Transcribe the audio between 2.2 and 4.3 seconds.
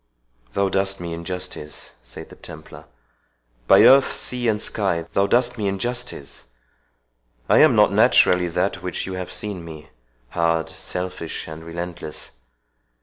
the Templar; "by earth,